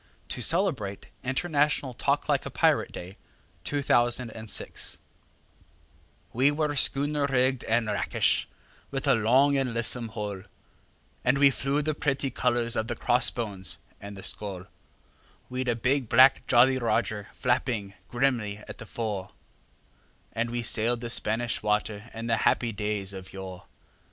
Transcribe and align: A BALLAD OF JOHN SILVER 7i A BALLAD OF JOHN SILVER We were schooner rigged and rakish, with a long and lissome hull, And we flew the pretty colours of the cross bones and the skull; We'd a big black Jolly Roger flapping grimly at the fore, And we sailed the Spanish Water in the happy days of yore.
A 0.01 0.03
BALLAD 0.03 0.17
OF 0.17 0.25
JOHN 0.25 0.33
SILVER 0.41 0.65
7i 0.71 0.73
A 0.73 0.73
BALLAD 0.79 0.97
OF 3.71 3.81
JOHN 3.85 4.47
SILVER 4.47 5.03
We 6.33 6.49
were 6.49 6.75
schooner 6.75 7.27
rigged 7.27 7.63
and 7.65 7.85
rakish, 7.85 8.47
with 8.89 9.07
a 9.07 9.13
long 9.13 9.57
and 9.59 9.75
lissome 9.75 10.07
hull, 10.09 10.41
And 11.23 11.37
we 11.37 11.51
flew 11.51 11.83
the 11.83 11.93
pretty 11.93 12.31
colours 12.31 12.75
of 12.75 12.87
the 12.87 12.95
cross 12.95 13.29
bones 13.29 13.77
and 14.01 14.17
the 14.17 14.23
skull; 14.23 14.65
We'd 15.51 15.67
a 15.67 15.75
big 15.75 16.09
black 16.09 16.47
Jolly 16.47 16.79
Roger 16.79 17.27
flapping 17.33 17.93
grimly 18.07 18.57
at 18.67 18.79
the 18.79 18.87
fore, 18.87 19.29
And 20.33 20.49
we 20.49 20.63
sailed 20.63 21.01
the 21.01 21.11
Spanish 21.11 21.61
Water 21.61 22.09
in 22.15 22.25
the 22.25 22.37
happy 22.37 22.71
days 22.71 23.13
of 23.13 23.31
yore. 23.31 23.65